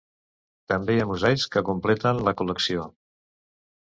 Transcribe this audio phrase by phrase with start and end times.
[0.71, 2.89] També hi ha mosaics que completen la col·lecció.